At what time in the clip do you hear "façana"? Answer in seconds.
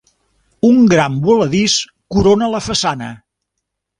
2.71-3.13